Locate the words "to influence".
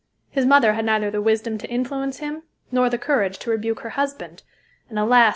1.59-2.17